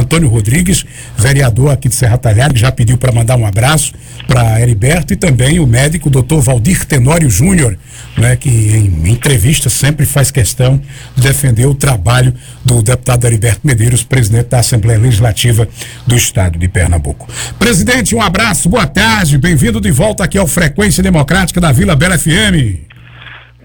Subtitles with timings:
[0.00, 0.84] Antônio Rodrigues,
[1.16, 3.92] vereador aqui de Serra Talhada, que já pediu para mandar um abraço
[4.26, 7.76] para Heriberto e também o médico doutor Valdir Tenório Júnior,
[8.16, 10.80] né, que em entrevista sempre faz questão
[11.16, 12.34] de defender o trabalho
[12.64, 15.68] do deputado Heriberto Medeiros, presidente da Assembleia Legislativa
[16.06, 17.28] do Estado de Pernambuco.
[17.58, 22.18] Presidente, um abraço, boa tarde, bem-vindo de volta aqui ao Frequência Democrática da Vila Bela
[22.18, 22.88] FM.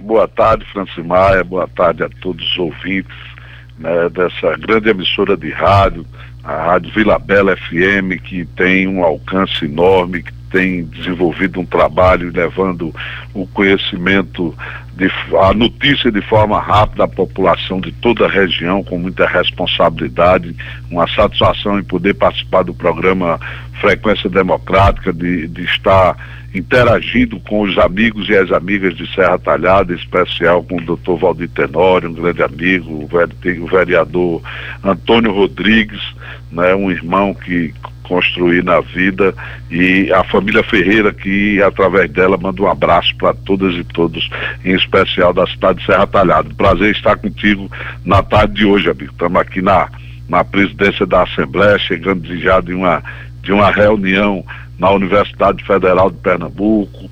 [0.02, 3.35] Boa tarde, Francimaia, boa tarde a todos os ouvintes
[3.78, 6.06] né, dessa grande emissora de rádio,
[6.44, 12.32] a Rádio Vila Bela FM, que tem um alcance enorme, que tem desenvolvido um trabalho
[12.32, 12.94] levando
[13.34, 14.56] o conhecimento,
[14.96, 20.56] de, a notícia de forma rápida à população de toda a região, com muita responsabilidade,
[20.90, 23.40] uma satisfação em poder participar do programa
[23.82, 26.16] Frequência Democrática, de, de estar
[26.54, 31.18] interagindo com os amigos e as amigas de Serra Talhada, em especial com o doutor
[31.18, 34.42] Valdir Tenório, um grande amigo, o vereador
[34.82, 36.02] Antônio Rodrigues,
[36.50, 37.74] né, um irmão que
[38.08, 39.34] construir na vida
[39.70, 44.30] e a família Ferreira que através dela manda um abraço para todas e todos,
[44.64, 46.50] em especial da cidade de Serra Talhada.
[46.56, 47.70] Prazer estar contigo
[48.04, 49.12] na tarde de hoje, amigo.
[49.12, 49.90] Estamos aqui na,
[50.30, 53.04] na presidência da Assembleia, chegando já de uma,
[53.42, 54.46] de uma reunião
[54.78, 57.10] na Universidade Federal de Pernambuco,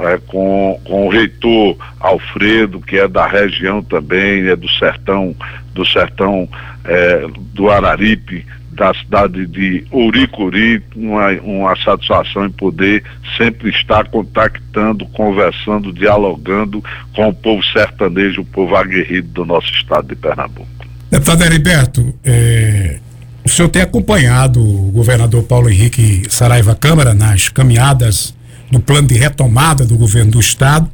[0.00, 5.34] é, com, com o reitor Alfredo, que é da região também, é do sertão,
[5.72, 6.48] do sertão
[6.84, 8.44] é, do Araripe,
[8.78, 13.02] da cidade de Ouricuri, uma, uma satisfação em poder
[13.36, 16.82] sempre estar contactando, conversando, dialogando
[17.14, 20.68] com o povo sertanejo, o povo aguerrido do nosso estado de Pernambuco.
[21.10, 23.00] Deputado Heriberto, é,
[23.44, 28.34] o senhor tem acompanhado o governador Paulo Henrique Saraiva Câmara nas caminhadas
[28.70, 30.88] do plano de retomada do governo do estado.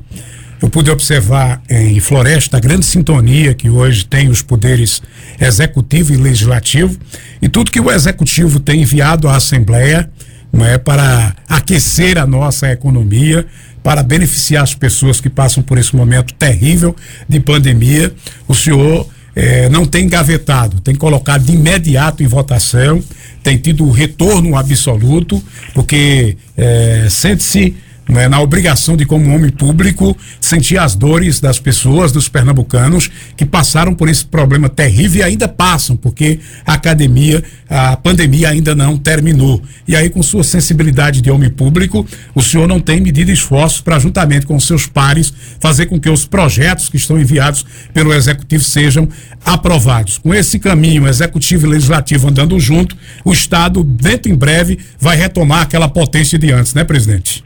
[0.63, 5.03] Eu pude observar em Floresta a grande sintonia que hoje tem os poderes
[5.41, 6.99] executivo e legislativo
[7.43, 10.09] e tudo que o executivo tem enviado à Assembleia
[10.55, 13.45] não é para aquecer a nossa economia,
[13.83, 16.95] para beneficiar as pessoas que passam por esse momento terrível
[17.29, 18.15] de pandemia.
[18.47, 23.03] O senhor é, não tem engavetado, tem colocado de imediato em votação,
[23.43, 25.43] tem tido retorno absoluto,
[25.75, 27.75] porque é, sente-se
[28.09, 33.45] né, na obrigação de, como homem público, sentir as dores das pessoas, dos pernambucanos que
[33.45, 38.97] passaram por esse problema terrível e ainda passam, porque a academia, a pandemia ainda não
[38.97, 39.63] terminou.
[39.89, 43.99] E aí, com sua sensibilidade de homem público, o senhor não tem medido esforços para,
[43.99, 49.09] juntamente com seus pares, fazer com que os projetos que estão enviados pelo executivo sejam
[49.45, 50.19] aprovados.
[50.19, 55.63] Com esse caminho, executivo e legislativo andando junto, o Estado, dentro em breve, vai retomar
[55.63, 57.45] aquela potência de antes, né, presidente?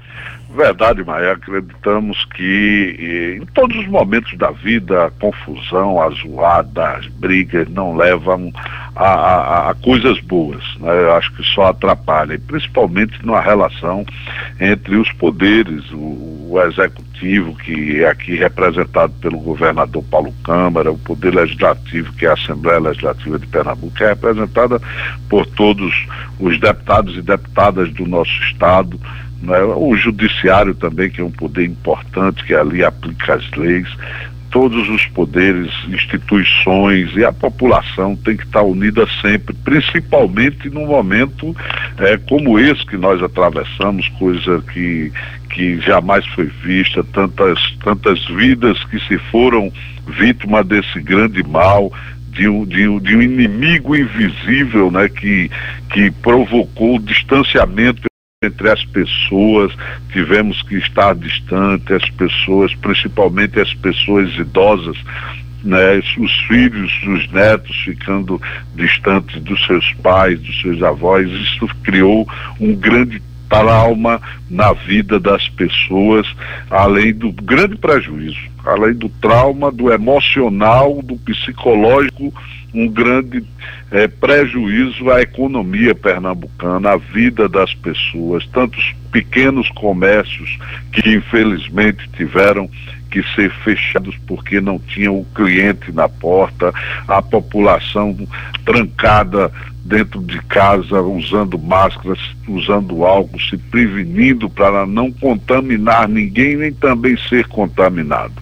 [0.59, 7.07] Verdade, Maia, acreditamos que em todos os momentos da vida, a confusão, a zoada, as
[7.07, 8.53] brigas não levam
[8.97, 10.63] a, a, a coisas boas.
[10.81, 10.91] Né?
[10.91, 14.05] Eu acho que só atrapalha, e principalmente na relação
[14.61, 20.99] entre os poderes, o, o executivo, que é aqui representado pelo governador Paulo Câmara, o
[20.99, 24.81] poder legislativo, que é a Assembleia Legislativa de Pernambuco, que é representada
[25.29, 25.95] por todos
[26.41, 28.99] os deputados e deputadas do nosso estado
[29.43, 29.59] né?
[29.60, 33.88] o judiciário também, que é um poder importante, que ali aplica as leis,
[34.50, 41.54] todos os poderes, instituições e a população tem que estar unida sempre, principalmente num momento
[41.98, 45.12] é, como esse que nós atravessamos, coisa que,
[45.50, 49.71] que jamais foi vista, tantas, tantas vidas que se foram
[50.06, 51.93] vítima desse grande mal,
[52.31, 55.50] de um, de um, de um inimigo invisível né, que,
[55.93, 58.08] que provocou o distanciamento
[58.41, 59.72] entre as pessoas,
[60.12, 64.97] tivemos que estar distante, as pessoas, principalmente as pessoas idosas,
[65.65, 68.41] né, os filhos, os netos ficando
[68.77, 72.28] distantes dos seus pais, dos seus avós, isso criou
[72.60, 76.25] um grande trauma na vida das pessoas,
[76.71, 82.32] além do grande prejuízo, além do trauma, do emocional, do psicológico,
[82.75, 83.45] um grande
[83.91, 90.59] é, prejuízo à economia pernambucana, à vida das pessoas, tantos pequenos comércios
[90.92, 92.69] que infelizmente tiveram
[93.10, 96.72] que ser fechados porque não tinham o cliente na porta,
[97.07, 98.16] a população
[98.66, 99.51] trancada
[99.89, 107.16] dentro de casa, usando máscaras, usando álcool, se prevenindo para não contaminar ninguém, nem também
[107.28, 108.34] ser contaminado.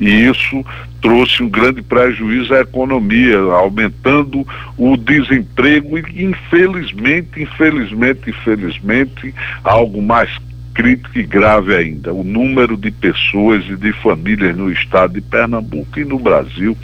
[0.00, 0.64] E isso
[1.00, 10.30] trouxe um grande prejuízo à economia, aumentando o desemprego e, infelizmente, infelizmente, infelizmente, algo mais
[10.74, 15.98] crítico e grave ainda, o número de pessoas e de famílias no estado de Pernambuco
[15.98, 16.76] e no Brasil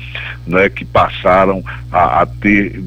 [0.46, 2.82] né, que passaram a, a ter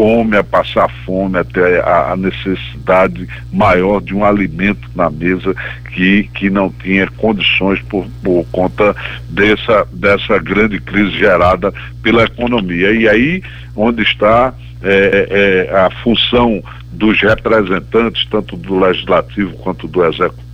[0.00, 5.54] fome, a passar fome, até a, a, necessidade maior de um alimento na mesa
[5.92, 8.96] que, que não tinha condições por, por conta
[9.28, 11.70] dessa, dessa grande crise gerada
[12.02, 12.92] pela economia.
[12.92, 13.42] E aí
[13.76, 20.49] onde está é, é, a função dos representantes, tanto do legislativo quanto do executivo,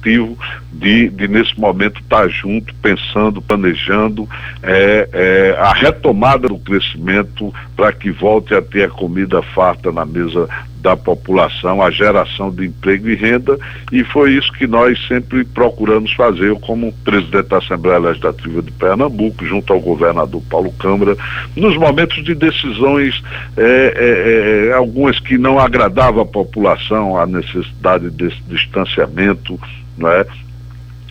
[0.73, 4.29] de, de nesse momento estar junto, pensando, planejando
[4.62, 10.05] é, é, a retomada do crescimento para que volte a ter a comida farta na
[10.05, 10.49] mesa
[10.81, 13.58] da população, a geração de emprego e renda,
[13.93, 16.49] e foi isso que nós sempre procuramos fazer.
[16.49, 21.17] Eu, como presidente da Assembleia Legislativa de Pernambuco, junto ao governador Paulo Câmara,
[21.56, 23.23] nos momentos de decisões,
[23.56, 23.62] é,
[23.96, 29.58] é, é, algumas que não agradavam a população, a necessidade desse distanciamento,
[29.96, 30.25] não é?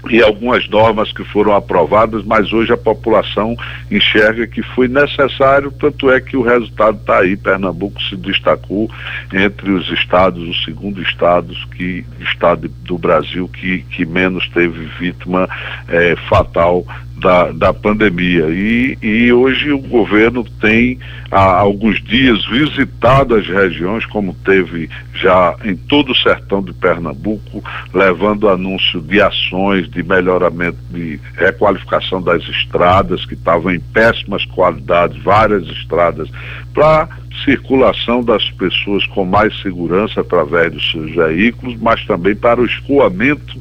[0.10, 3.56] E algumas normas que foram aprovadas, mas hoje a população
[3.90, 7.36] enxerga que foi necessário, tanto é que o resultado está aí.
[7.36, 8.90] Pernambuco se destacou
[9.34, 15.50] entre os estados, o segundo estado que estado do Brasil que, que menos teve vítima
[15.88, 16.86] é, fatal
[17.18, 18.46] da, da pandemia.
[18.50, 21.00] E, e hoje o governo tem
[21.32, 27.64] há alguns dias visitado as regiões, como teve já em todo o sertão de Pernambuco,
[27.94, 35.22] levando anúncio de ações de melhoramento, de requalificação das estradas, que estavam em péssimas qualidades,
[35.24, 36.30] várias estradas,
[36.74, 37.08] para
[37.44, 43.60] circulação das pessoas com mais segurança através dos seus veículos, mas também para o escoamento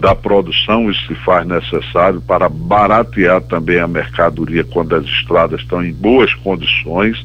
[0.00, 5.84] da produção, isso se faz necessário para baratear também a mercadoria quando as estradas estão
[5.84, 7.24] em boas condições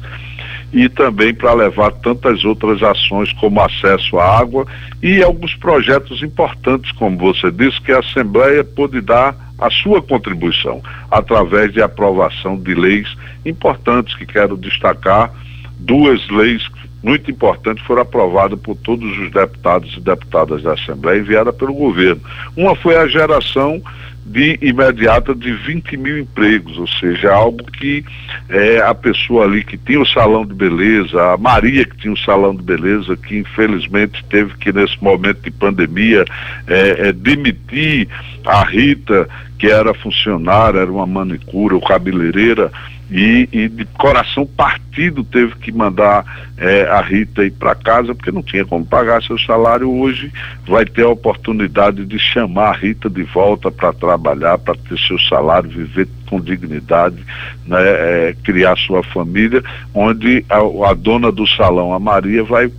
[0.72, 4.66] e também para levar tantas outras ações como acesso à água
[5.02, 10.80] e alguns projetos importantes, como você disse, que a Assembleia pôde dar a sua contribuição
[11.10, 13.08] através de aprovação de leis
[13.44, 15.30] importantes que quero destacar
[15.80, 16.62] duas leis
[17.02, 22.20] muito importantes foram aprovadas por todos os deputados e deputadas da Assembleia enviada pelo governo.
[22.56, 23.82] Uma foi a geração
[24.30, 28.04] de imediata de 20 mil empregos, ou seja, algo que
[28.48, 32.18] é, a pessoa ali que tinha o salão de beleza, a Maria que tinha o
[32.18, 36.24] salão de beleza, que infelizmente teve que nesse momento de pandemia
[36.68, 38.08] é, é, demitir
[38.46, 39.28] a Rita,
[39.60, 42.72] que era funcionária, era uma manicura ou cabeleireira,
[43.10, 46.24] e, e, de coração partido teve que mandar
[46.56, 49.90] é, a Rita ir para casa porque não tinha como pagar seu salário.
[49.90, 50.32] Hoje
[50.66, 55.18] vai ter a oportunidade de chamar a Rita de volta para trabalhar, para ter seu
[55.18, 57.18] salário, viver com dignidade,
[57.66, 62.72] né, é, criar sua família, onde a, a dona do salão, a Maria, vai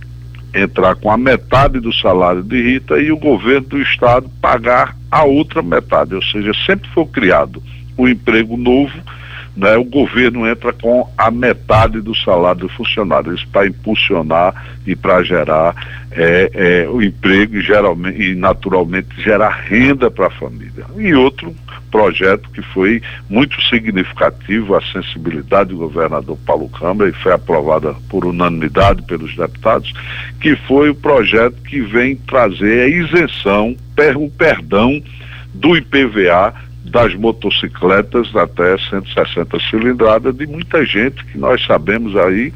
[0.52, 5.24] entrar com a metade do salário de Rita e o governo do estado pagar a
[5.24, 7.62] outra metade, ou seja, sempre foi criado
[7.96, 8.98] um emprego novo
[9.56, 14.54] né, o governo entra com a metade do salário do funcionário, isso para impulsionar
[14.86, 15.74] e para gerar
[16.10, 20.86] é, é, o emprego e, geralmente, e naturalmente gerar renda para a família.
[20.96, 21.54] E outro
[21.92, 28.24] projeto que foi muito significativo, a sensibilidade do governador Paulo Câmara, e foi aprovada por
[28.24, 29.92] unanimidade pelos deputados,
[30.40, 33.76] que foi o projeto que vem trazer a isenção,
[34.16, 35.00] o perdão
[35.54, 36.54] do IPVA
[36.84, 42.52] das motocicletas até 160 cilindradas de muita gente que nós sabemos aí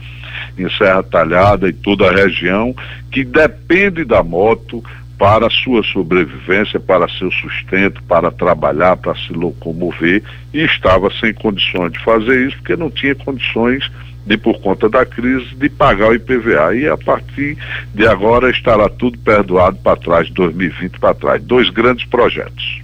[0.58, 2.74] em Serra Talhada e toda a região
[3.12, 4.82] que depende da moto
[5.18, 11.92] para sua sobrevivência, para seu sustento, para trabalhar, para se locomover e estava sem condições
[11.92, 13.90] de fazer isso porque não tinha condições
[14.26, 17.56] de por conta da crise de pagar o IPVA e a partir
[17.94, 21.42] de agora estará tudo perdoado para trás, 2020 para trás.
[21.42, 22.82] Dois grandes projetos.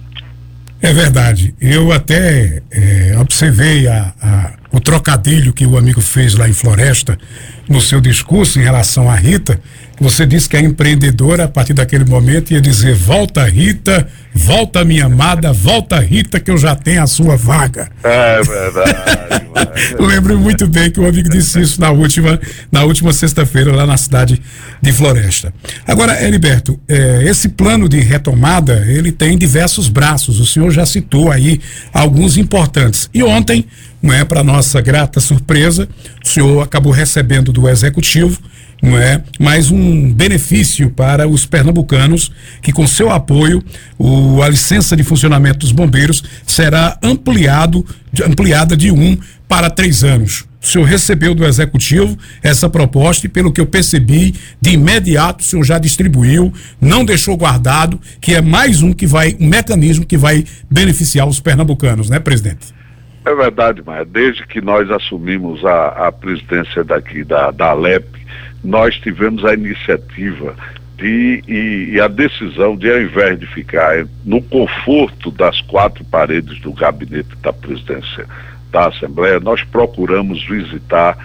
[0.81, 1.53] É verdade.
[1.61, 7.17] Eu até é, observei a, a, o trocadilho que o amigo fez lá em Floresta
[7.69, 9.59] no seu discurso em relação à Rita.
[9.99, 15.05] Você disse que a empreendedora, a partir daquele momento, ia dizer: Volta, Rita, volta, minha
[15.05, 17.89] amada, volta, Rita, que eu já tenho a sua vaga.
[18.03, 19.43] É verdade.
[19.99, 22.39] Lembro muito bem que o amigo disse isso na última,
[22.71, 24.41] na última sexta-feira, lá na cidade
[24.81, 25.53] de Floresta.
[25.87, 30.39] Agora, Heriberto, é, esse plano de retomada, ele tem diversos braços.
[30.39, 31.61] O senhor já citou aí
[31.93, 33.09] alguns importantes.
[33.13, 33.65] E ontem,
[34.01, 35.87] não é, para nossa grata surpresa,
[36.23, 38.39] o senhor acabou recebendo do executivo
[38.83, 39.23] não é?
[39.39, 42.29] Mais um benefício para os pernambucanos
[42.61, 43.63] que com seu apoio
[43.97, 47.85] o, a licença de funcionamento dos bombeiros será ampliado,
[48.27, 50.45] ampliada de um para três anos.
[50.61, 55.45] O senhor recebeu do executivo essa proposta e, pelo que eu percebi, de imediato o
[55.45, 60.17] senhor já distribuiu, não deixou guardado, que é mais um que vai, um mecanismo que
[60.17, 62.73] vai beneficiar os pernambucanos, né, presidente?
[63.25, 68.22] É verdade, mas desde que nós assumimos a, a presidência daqui da, da Alep,
[68.63, 70.55] nós tivemos a iniciativa
[70.97, 76.59] de, e, e, a decisão de, ao invés de ficar no conforto das quatro paredes
[76.61, 78.25] do gabinete da presidência
[78.71, 81.17] da Assembleia, nós procuramos visitar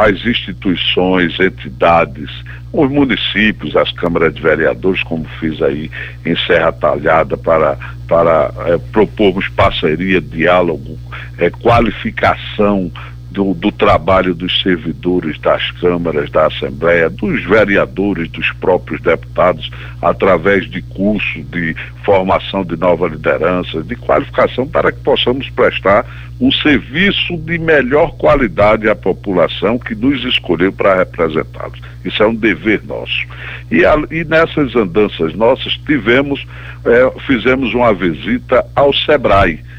[0.00, 2.30] as instituições, entidades,
[2.72, 5.90] os municípios, as câmaras de vereadores, como fiz aí
[6.24, 10.96] em Serra Talhada, para, para é, propormos parceria, diálogo,
[11.38, 12.90] é, qualificação
[13.32, 19.70] do, do, trabalho dos servidores das câmaras, da Assembleia, dos vereadores, dos próprios deputados,
[20.00, 21.74] através de cursos de
[22.04, 26.04] formação de nova liderança, de qualificação, para que possamos prestar
[26.40, 31.80] um serviço de melhor qualidade à população que nos escolheu para representá-los.
[32.04, 33.26] Isso é um dever nosso.
[33.70, 36.44] E, a, e nessas andanças nossas tivemos,
[36.84, 39.71] é, fizemos uma visita ao SEBRAE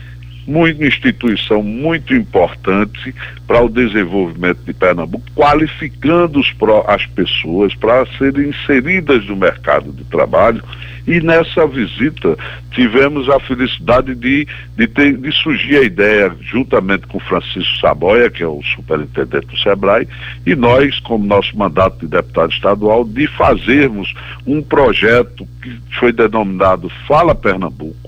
[0.45, 3.13] muito instituição muito importante
[3.47, 6.53] para o desenvolvimento de Pernambuco, qualificando os,
[6.87, 10.63] as pessoas para serem inseridas no mercado de trabalho.
[11.05, 12.37] E nessa visita
[12.71, 14.47] tivemos a felicidade de,
[14.77, 19.57] de, ter, de surgir a ideia, juntamente com Francisco Saboia, que é o superintendente do
[19.57, 20.07] SEBRAE,
[20.45, 24.13] e nós, como nosso mandato de deputado estadual, de fazermos
[24.47, 28.02] um projeto que foi denominado Fala Pernambuco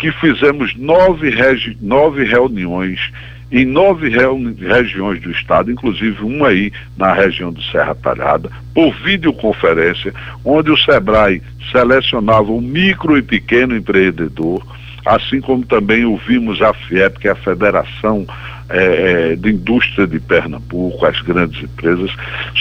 [0.00, 3.12] que fizemos nove, regi nove reuniões
[3.52, 10.14] em nove regiões do estado, inclusive uma aí na região do Serra Talhada, por videoconferência,
[10.44, 14.64] onde o SEBRAE selecionava o micro e pequeno empreendedor,
[15.04, 18.24] assim como também ouvimos a FIEP, que é a Federação
[18.70, 22.10] é, é, Indústria de Pernambuco, as grandes empresas,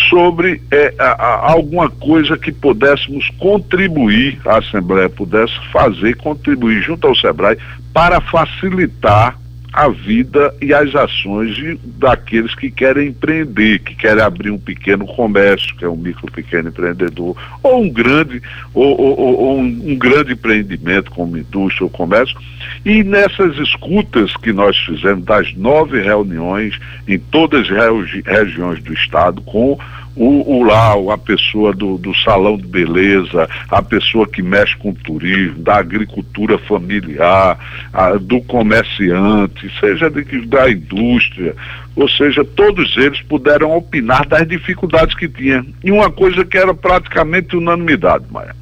[0.10, 7.08] sobre é, a, a, alguma coisa que pudéssemos contribuir, a Assembleia pudesse fazer, contribuir junto
[7.08, 7.58] ao SEBRAE
[7.94, 9.39] para facilitar
[9.72, 15.06] a vida e as ações de, daqueles que querem empreender, que querem abrir um pequeno
[15.06, 18.42] comércio, que é um micro pequeno empreendedor, ou um grande,
[18.74, 22.38] ou, ou, ou um, um, grande empreendimento como indústria ou comércio.
[22.84, 29.42] E nessas escutas que nós fizemos das nove reuniões em todas as regiões do estado
[29.42, 29.78] com
[30.20, 34.94] o, o lá, a pessoa do, do salão de beleza, a pessoa que mexe com
[34.94, 37.58] turismo, da agricultura familiar,
[37.94, 41.56] a, do comerciante, seja de, da indústria,
[41.96, 45.66] ou seja, todos eles puderam opinar das dificuldades que tinha.
[45.82, 48.54] E uma coisa que era praticamente unanimidade, Maia,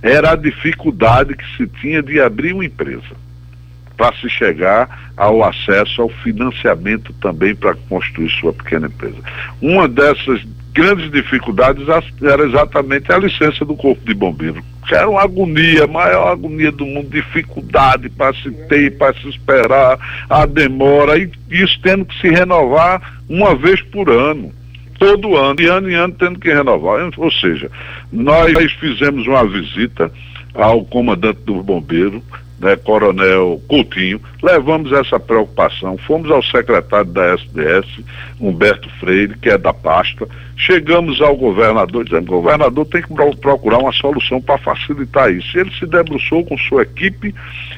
[0.00, 3.18] era a dificuldade que se tinha de abrir uma empresa
[3.96, 9.18] para se chegar ao acesso ao financiamento também para construir sua pequena empresa.
[9.60, 10.42] Uma dessas
[10.80, 11.86] grandes dificuldades
[12.22, 14.64] era exatamente a licença do Corpo de Bombeiro.
[14.90, 19.98] Era uma agonia, a maior agonia do mundo, dificuldade para se ter, para se esperar,
[20.28, 24.52] a demora, e isso tendo que se renovar uma vez por ano.
[24.98, 27.10] Todo ano, de ano em ano tendo que renovar.
[27.18, 27.70] Ou seja,
[28.10, 30.10] nós fizemos uma visita
[30.54, 32.22] ao comandante do bombeiro,
[32.60, 38.04] né, Coronel Coutinho, levamos essa preocupação, fomos ao secretário da SDS,
[38.38, 43.08] Humberto Freire, que é da pasta, chegamos ao governador dizendo, o governador tem que
[43.40, 45.58] procurar uma solução para facilitar isso.
[45.58, 47.34] Ele se debruçou com sua equipe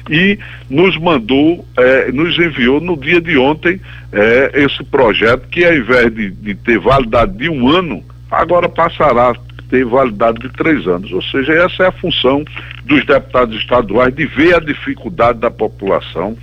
[0.09, 0.37] e
[0.69, 3.79] nos mandou, eh, nos enviou no dia de ontem
[4.11, 9.33] eh, esse projeto que ao invés de, de ter validade de um ano, agora passará
[9.73, 11.11] ter validade de três anos.
[11.11, 12.45] Ou seja, essa é a função
[12.85, 16.37] dos deputados estaduais de ver a dificuldade da população,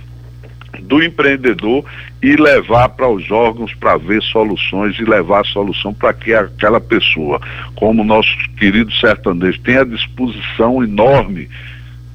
[0.81, 1.85] do empreendedor
[2.21, 6.81] e levar para os órgãos para ver soluções e levar a solução para que aquela
[6.81, 7.39] pessoa,
[7.73, 11.47] como nosso querido sertanejo, tenha a disposição enorme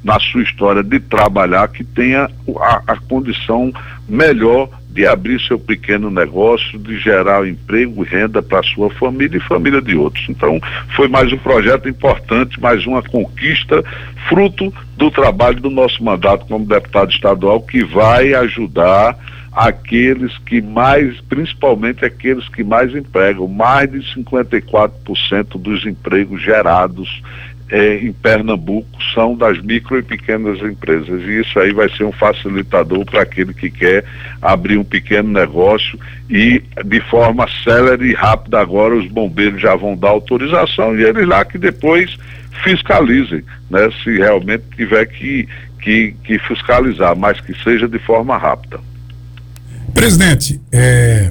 [0.04, 2.30] na sua história de trabalhar, que tenha
[2.60, 3.72] a, a condição
[4.06, 9.82] melhor de abrir seu pequeno negócio, de gerar emprego renda para sua família e família
[9.82, 10.26] de outros.
[10.26, 10.58] Então,
[10.96, 13.84] foi mais um projeto importante, mais uma conquista,
[14.26, 19.18] fruto do trabalho do nosso mandato como deputado estadual, que vai ajudar
[19.52, 27.22] aqueles que mais, principalmente aqueles que mais empregam, mais de 54% dos empregos gerados
[27.70, 31.22] é, em Pernambuco são das micro e pequenas empresas.
[31.22, 34.04] E isso aí vai ser um facilitador para aquele que quer
[34.40, 35.98] abrir um pequeno negócio
[36.30, 41.26] e de forma célere e rápida agora os bombeiros já vão dar autorização e eles
[41.26, 42.16] lá que depois
[42.62, 45.48] fiscalizem, né, se realmente tiver que,
[45.80, 48.80] que, que fiscalizar, mas que seja de forma rápida.
[49.92, 51.30] Presidente, é,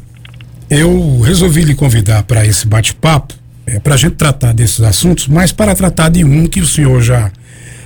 [0.70, 3.34] eu resolvi lhe convidar para esse bate-papo
[3.68, 7.02] é, para a gente tratar desses assuntos, mas para tratar de um que o senhor
[7.02, 7.32] já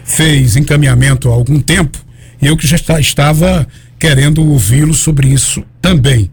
[0.04, 1.98] fez encaminhamento há algum tempo,
[2.42, 3.68] e eu que já está, estava
[3.98, 6.32] querendo ouvi-lo sobre isso também,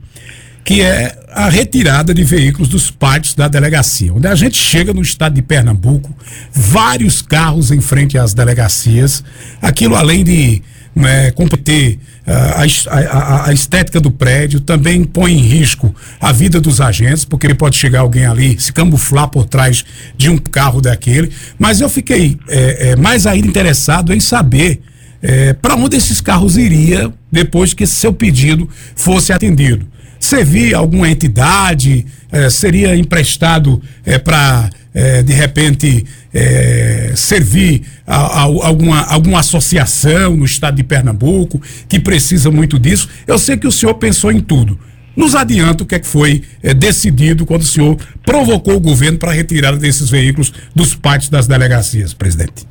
[0.65, 4.13] que é a retirada de veículos dos pátios da delegacia.
[4.15, 6.17] Onde a gente chega no estado de Pernambuco,
[6.53, 9.23] vários carros em frente às delegacias,
[9.61, 10.63] aquilo além de
[10.97, 16.59] né, competir ah, a, a, a, estética do prédio, também põe em risco a vida
[16.59, 19.85] dos agentes, porque pode chegar alguém ali, se camuflar por trás
[20.17, 21.31] de um carro daquele.
[21.59, 24.81] Mas eu fiquei é, é, mais ainda interessado em saber
[25.23, 29.87] é, para onde esses carros iriam depois que seu pedido fosse atendido.
[30.19, 38.41] Servir alguma entidade, é, seria emprestado é, para é, de repente é, servir a, a,
[38.41, 43.07] alguma, alguma associação no estado de Pernambuco que precisa muito disso.
[43.27, 44.79] Eu sei que o senhor pensou em tudo.
[45.15, 49.19] Nos adianta o que, é que foi é, decidido quando o senhor provocou o governo
[49.19, 52.67] para a retirada desses veículos dos pátios das delegacias, presidente.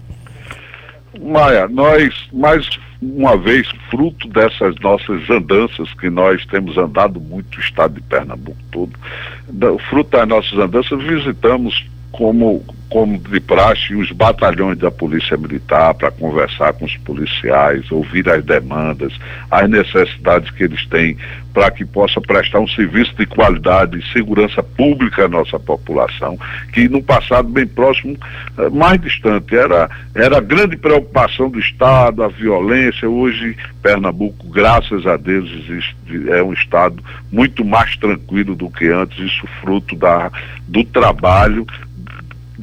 [1.22, 2.68] Maia, nós, mais
[3.02, 8.58] uma vez, fruto dessas nossas andanças, que nós temos andado muito o estado de Pernambuco
[8.72, 8.92] todo,
[9.90, 11.86] fruto das nossas andanças, visitamos
[12.18, 18.30] como, como de praxe, os batalhões da Polícia Militar para conversar com os policiais, ouvir
[18.30, 19.14] as demandas,
[19.52, 21.18] as necessidades que eles têm
[21.54, 26.38] para que possa prestar um serviço de qualidade e segurança pública à nossa população,
[26.74, 28.18] que no passado bem próximo,
[28.58, 33.10] eh, mais distante, era, era a grande preocupação do Estado, a violência.
[33.10, 35.96] Hoje, Pernambuco, graças a Deus, existe,
[36.30, 40.30] é um Estado muito mais tranquilo do que antes, isso fruto da,
[40.68, 41.66] do trabalho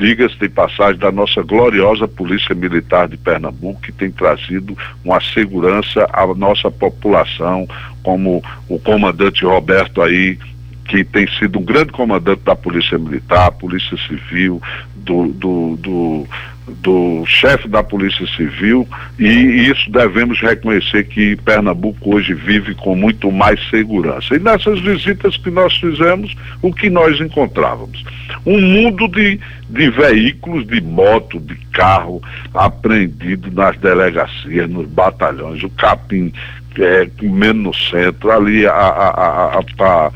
[0.03, 6.09] diga-se de passagem, da nossa gloriosa Polícia Militar de Pernambuco, que tem trazido uma segurança
[6.13, 7.69] à nossa população,
[8.03, 10.37] como o comandante Roberto aí,
[10.85, 14.61] que tem sido um grande comandante da Polícia Militar, Polícia Civil,
[14.97, 16.29] do, do, do
[16.69, 18.87] do chefe da Polícia Civil
[19.19, 19.27] e
[19.69, 24.37] isso devemos reconhecer que Pernambuco hoje vive com muito mais segurança.
[24.37, 28.05] E nessas visitas que nós fizemos, o que nós encontrávamos?
[28.47, 32.23] Um mundo de, de veículos, de moto, de carro
[32.55, 36.33] apreendido nas delegacias, nos batalhões, o capim
[36.79, 40.13] é, comendo no centro, ali a, a, a, a, a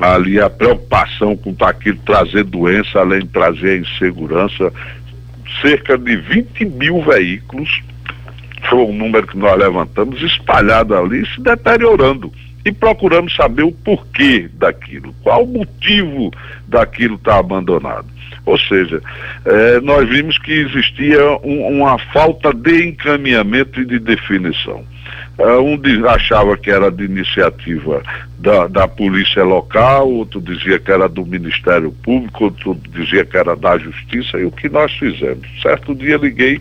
[0.00, 4.72] ali a preocupação com aquilo trazer doença, além de trazer insegurança,
[5.62, 7.82] cerca de 20 mil veículos,
[8.68, 12.32] foi um número que nós levantamos, espalhado ali, se deteriorando.
[12.64, 16.32] E procuramos saber o porquê daquilo, qual o motivo
[16.66, 18.06] daquilo estar tá abandonado.
[18.44, 19.00] Ou seja,
[19.44, 24.84] eh, nós vimos que existia um, uma falta de encaminhamento e de definição.
[25.38, 28.02] Uh, um achava que era de iniciativa
[28.38, 33.54] da, da polícia local, outro dizia que era do Ministério Público, outro dizia que era
[33.54, 35.46] da Justiça, e o que nós fizemos?
[35.60, 36.58] Certo dia liguei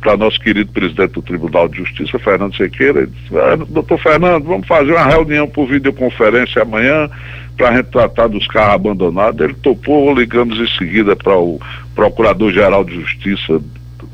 [0.00, 4.44] para nosso querido presidente do Tribunal de Justiça, Fernando Sequeira, e disse, ah, doutor Fernando,
[4.44, 7.10] vamos fazer uma reunião por videoconferência amanhã
[7.56, 9.40] para a gente tratar dos carros abandonados.
[9.40, 11.60] Ele topou, ligamos em seguida para o
[11.94, 13.60] Procurador-Geral de Justiça.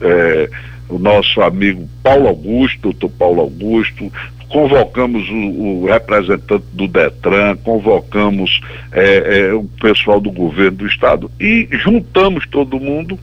[0.00, 0.50] Eh,
[0.88, 4.12] o nosso amigo Paulo Augusto, doutor Paulo Augusto,
[4.48, 8.60] convocamos o, o, representante do Detran, convocamos
[8.92, 13.18] é, é, o pessoal do governo do estado e juntamos todo mundo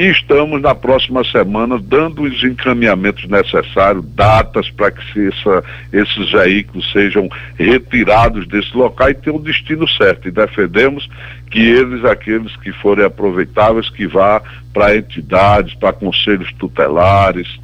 [0.00, 6.90] e estamos na próxima semana dando os encaminhamentos necessários, datas para que essa, esses veículos
[6.90, 10.26] sejam retirados desse local e tenham o destino certo.
[10.26, 11.06] E defendemos
[11.50, 14.40] que eles, aqueles que forem aproveitáveis, que vá
[14.72, 17.58] para entidades, para conselhos tutelares,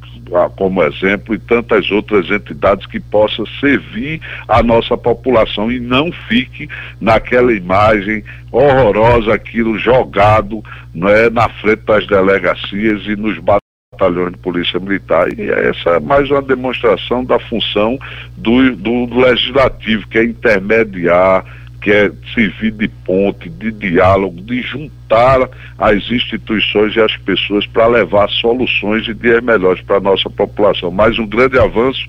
[0.57, 6.67] como exemplo, e tantas outras entidades que possam servir a nossa população e não fique
[6.99, 10.61] naquela imagem horrorosa, aquilo jogado
[10.93, 15.27] não é, na frente das delegacias e nos batalhões de polícia militar.
[15.37, 17.97] E essa é mais uma demonstração da função
[18.35, 21.45] do, do legislativo, que é intermediar
[21.81, 27.87] que é servir de ponte, de diálogo, de juntar as instituições e as pessoas para
[27.87, 30.89] levar soluções e dias melhores para a nossa população.
[30.89, 32.03] Mais um grande avanço,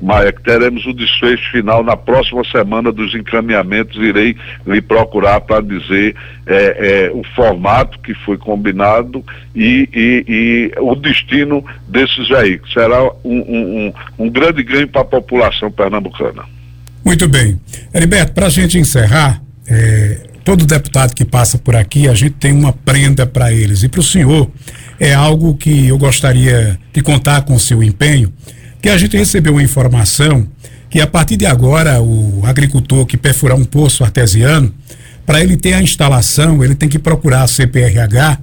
[0.00, 3.96] Maia, que teremos o desfecho final na próxima semana dos encaminhamentos.
[3.98, 4.34] Irei
[4.66, 9.22] lhe procurar para dizer é, é, o formato que foi combinado
[9.54, 12.72] e, e, e, o destino desses veículos.
[12.72, 16.44] Será um, um, um grande ganho para a população pernambucana.
[17.04, 17.60] Muito bem.
[17.92, 22.52] Heriberto, para a gente encerrar, é, todo deputado que passa por aqui, a gente tem
[22.52, 23.82] uma prenda para eles.
[23.82, 24.50] E para o senhor,
[24.98, 28.32] é algo que eu gostaria de contar com o seu empenho,
[28.82, 30.46] que a gente recebeu uma informação
[30.90, 34.74] que a partir de agora o agricultor que perfurar um poço artesiano,
[35.24, 38.38] para ele ter a instalação, ele tem que procurar a CPRH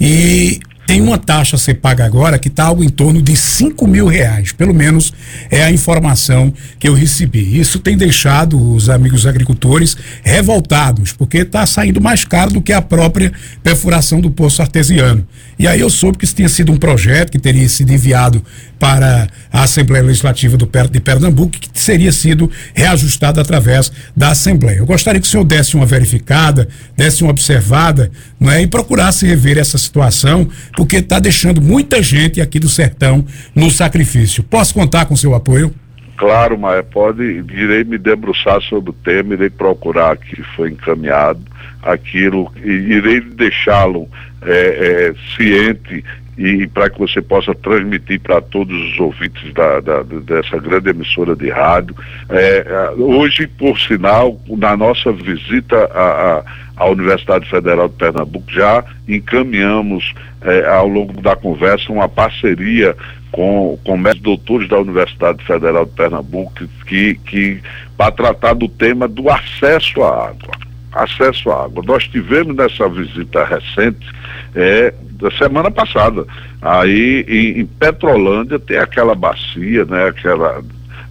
[0.00, 0.58] e
[0.92, 4.06] tem uma taxa a ser paga agora que está algo em torno de 5 mil
[4.06, 4.52] reais.
[4.52, 5.10] Pelo menos
[5.50, 7.58] é a informação que eu recebi.
[7.58, 12.82] Isso tem deixado os amigos agricultores revoltados, porque está saindo mais caro do que a
[12.82, 15.26] própria perfuração do poço artesiano.
[15.58, 18.44] E aí eu soube que isso tinha sido um projeto que teria sido enviado
[18.82, 24.78] para a Assembleia Legislativa do, de Pernambuco, que seria sido reajustado através da Assembleia.
[24.78, 26.66] Eu gostaria que o senhor desse uma verificada,
[26.96, 32.40] desse uma observada, não é, e procurasse rever essa situação, porque está deixando muita gente
[32.40, 34.42] aqui do sertão no sacrifício.
[34.42, 35.72] Posso contar com seu apoio?
[36.16, 41.40] Claro, mas pode, irei me debruçar sobre o tema, irei procurar que foi encaminhado
[41.84, 44.08] aquilo, irei deixá-lo
[44.44, 46.04] é, é, ciente
[46.36, 51.36] e para que você possa transmitir para todos os ouvintes da, da, dessa grande emissora
[51.36, 51.94] de rádio.
[52.30, 56.42] É, hoje, por sinal, na nossa visita à,
[56.76, 62.96] à, Universidade Federal de Pernambuco, já encaminhamos é, ao longo da conversa uma parceria
[63.30, 67.60] com, com médicos doutores da Universidade Federal de Pernambuco que, que
[67.96, 70.52] para tratar do tema do acesso à água.
[70.92, 71.82] Acesso à água.
[71.86, 74.06] Nós tivemos nessa visita recente
[74.54, 74.92] é,
[75.22, 76.26] da semana passada.
[76.60, 80.08] Aí em, em, Petrolândia tem aquela bacia, né?
[80.08, 80.62] Aquela,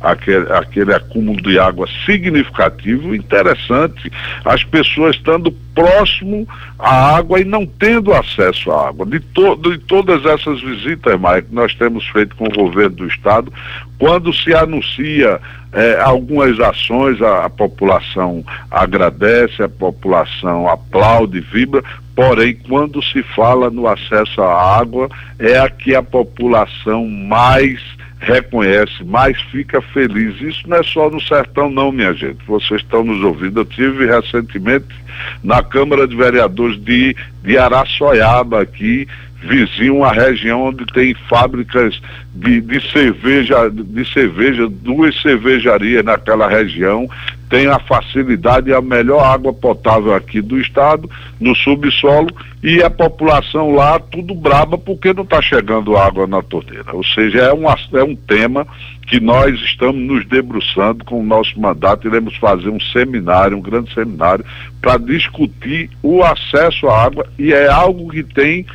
[0.02, 4.12] aquele, aquele acúmulo de água significativo, interessante.
[4.44, 6.48] As pessoas estando próximo
[6.78, 9.06] à água e não tendo acesso à água.
[9.06, 13.08] De, to, de todas essas visitas, Mike, que nós temos feito com o governo do
[13.08, 13.52] estado,
[13.98, 15.40] quando se anuncia
[15.74, 21.84] é, algumas ações, a, a, população agradece, a população aplaude, vibra,
[22.16, 27.80] porém, quando se fala no acesso à água, é a que a população mais
[28.20, 30.40] reconhece, mais fica feliz.
[30.40, 32.38] Isso não é só no sertão, não, minha gente.
[32.46, 33.62] Vocês estão nos ouvindo.
[33.62, 34.94] Eu tive recentemente
[35.44, 39.08] na Câmara de Vereadores de, de Araçoiaba aqui,
[39.42, 42.00] vizinho a região onde tem fábricas
[42.34, 47.10] de, de cerveja, de cerveja, duas cervejarias naquela região,
[47.50, 52.30] tem a facilidade e a melhor água potável aqui do estado, no subsolo,
[52.64, 56.94] e a população lá tudo braba porque não está chegando água na torneira.
[56.94, 58.66] Ou seja, é um, é um tema
[59.06, 63.94] que nós estamos nos debruçando com o nosso mandato, iremos fazer um seminário, um grande
[63.94, 64.46] seminário,
[64.82, 68.66] para discutir o acesso à água, e é algo que tem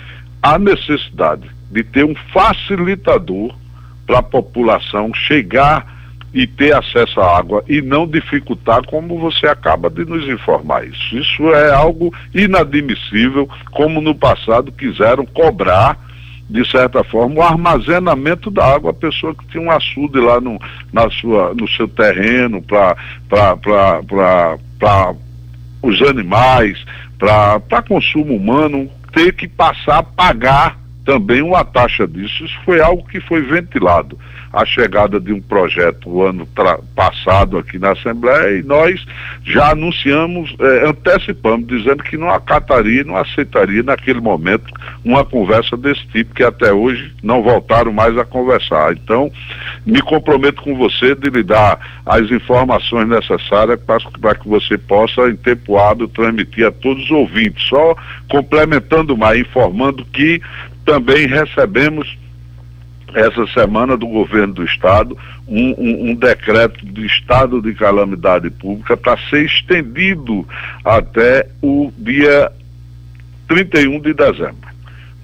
[0.55, 3.55] a necessidade de ter um facilitador
[4.07, 5.95] para a população chegar
[6.33, 11.17] e ter acesso à água e não dificultar como você acaba de nos informar isso.
[11.17, 15.99] Isso é algo inadmissível, como no passado quiseram cobrar
[16.49, 20.61] de certa forma, o armazenamento da água, a pessoa que tinha um açude lá no,
[20.93, 22.97] na sua, no seu terreno para
[25.83, 26.79] os animais,
[27.19, 32.45] para consumo humano, ter que passar a pagar também uma taxa disso.
[32.45, 34.19] Isso foi algo que foi ventilado
[34.53, 36.49] a chegada de um projeto o ano
[36.95, 39.05] passado aqui na Assembleia e nós
[39.45, 44.73] já anunciamos, eh, antecipamos, dizendo que não acataria, não aceitaria naquele momento
[45.05, 48.93] uma conversa desse tipo, que até hoje não voltaram mais a conversar.
[48.93, 49.31] Então,
[49.85, 53.79] me comprometo com você de lhe dar as informações necessárias
[54.21, 57.69] para que você possa, em tempo hábil, transmitir a todos os ouvintes.
[57.69, 57.95] Só
[58.29, 60.41] complementando mais, informando que
[60.87, 62.17] também recebemos
[63.13, 68.97] essa semana do governo do estado um, um, um decreto de estado de calamidade pública
[68.97, 70.47] para ser estendido
[70.85, 72.51] até o dia
[73.49, 74.69] 31 de dezembro.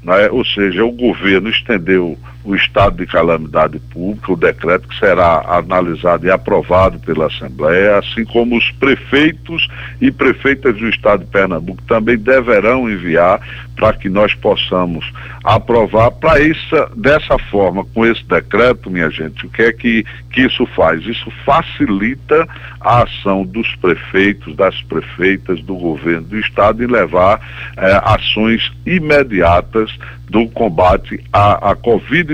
[0.03, 0.29] Né?
[0.31, 6.26] Ou seja, o governo estendeu o estado de calamidade pública, o decreto que será analisado
[6.26, 9.68] e aprovado pela Assembleia, assim como os prefeitos
[10.00, 13.40] e prefeitas do estado de Pernambuco também deverão enviar
[13.76, 15.05] para que nós possamos
[15.44, 20.42] aprovar para essa dessa forma, com esse decreto, minha gente, o que é que, que
[20.42, 21.05] isso faz?
[21.05, 22.46] Isso facilita
[22.81, 27.40] a ação dos prefeitos, das prefeitas, do governo do estado em levar
[27.76, 29.90] eh, ações imediatas
[30.28, 31.76] do combate à, à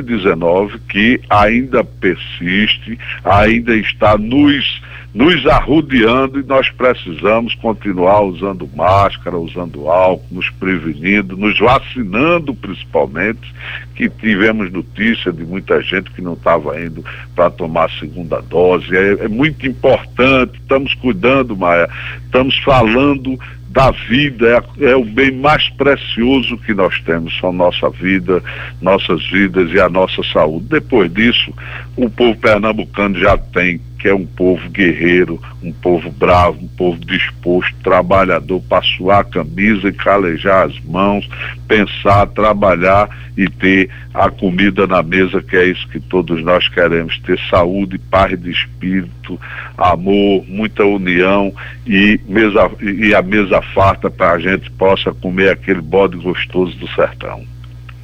[0.02, 4.80] Covid-19, que ainda persiste, ainda está nos,
[5.14, 13.52] nos arrodeando e nós precisamos continuar usando máscara, usando álcool, nos prevenindo, nos vacinando principalmente,
[13.94, 18.96] que tivemos notícia de muita gente que não estava indo para tomar a segunda dose.
[18.96, 21.88] É, é muito importante, estamos cuidando, Maia,
[22.24, 23.38] estamos falando
[23.78, 28.42] da vida, é, é, o bem mais precioso que nós temos, são nossa vida,
[28.82, 30.66] nossas vidas e a nossa saúde.
[30.68, 31.54] Depois disso,
[31.96, 36.98] o povo pernambucano já tem que é um povo guerreiro, um povo bravo, um povo
[37.04, 41.28] disposto, trabalhador, para suar a camisa e calejar as mãos,
[41.66, 47.18] pensar, trabalhar e ter a comida na mesa, que é isso que todos nós queremos,
[47.20, 49.40] ter saúde, paz de espírito,
[49.76, 51.52] amor, muita união
[51.86, 56.88] e, mesa, e a mesa farta para a gente possa comer aquele bode gostoso do
[56.94, 57.57] sertão.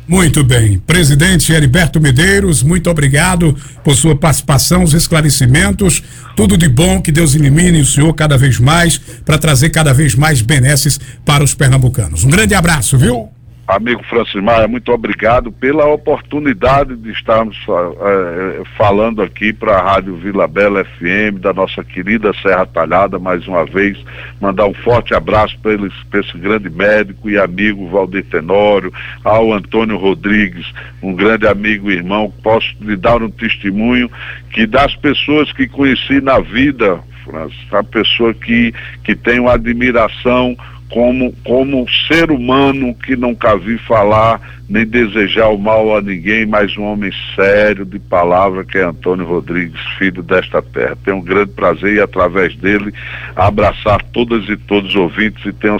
[0.06, 0.78] Muito bem.
[0.78, 6.02] Presidente Heriberto Medeiros, muito obrigado por sua participação, os esclarecimentos.
[6.36, 10.14] Tudo de bom, que Deus elimine o senhor cada vez mais, para trazer cada vez
[10.14, 12.24] mais benesses para os pernambucanos.
[12.24, 13.30] Um grande abraço, viu?
[13.66, 20.16] Amigo Francis Maia, muito obrigado pela oportunidade de estarmos uh, falando aqui para a Rádio
[20.16, 23.96] Vila Bela FM, da nossa querida Serra Talhada, mais uma vez.
[24.38, 25.72] Mandar um forte abraço para
[26.20, 28.92] esse grande médico e amigo Valdir Tenório,
[29.24, 30.70] ao Antônio Rodrigues,
[31.02, 32.30] um grande amigo e irmão.
[32.42, 34.10] Posso lhe dar um testemunho
[34.50, 40.54] que das pessoas que conheci na vida, Francis, a pessoa que, que tem uma admiração
[40.90, 46.76] como, como ser humano que nunca vi falar nem desejar o mal a ninguém, mas
[46.76, 50.96] um homem sério de palavra que é Antônio Rodrigues, filho desta terra.
[51.04, 52.92] Tenho um grande prazer e através dele
[53.36, 55.78] abraçar todas e todos os ouvintes e tenho,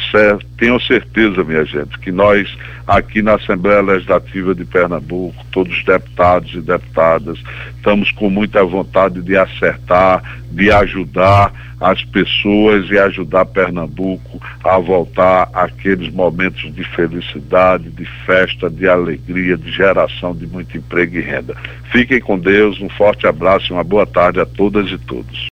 [0.56, 6.52] tenho certeza, minha gente, que nós aqui na Assembleia Legislativa de Pernambuco, todos os deputados
[6.54, 7.38] e deputadas,
[7.76, 15.48] estamos com muita vontade de acertar, de ajudar as pessoas e ajudar Pernambuco a voltar
[15.52, 21.54] àqueles momentos de felicidade, de festa, de alegria, de geração de muito emprego e renda.
[21.90, 25.42] Fiquem com Deus, um forte abraço e uma boa tarde a todas e todos.